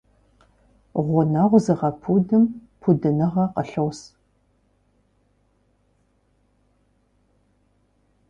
[1.05, 2.43] Гъунэгъу зыгъэпудым
[2.79, 3.99] пудыныгъэ къылъос.